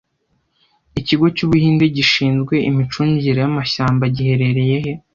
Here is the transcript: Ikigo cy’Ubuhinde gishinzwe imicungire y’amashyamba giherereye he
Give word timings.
Ikigo 0.99 1.25
cy’Ubuhinde 1.35 1.85
gishinzwe 1.95 2.55
imicungire 2.69 3.39
y’amashyamba 3.41 4.03
giherereye 4.15 4.77
he 4.83 4.91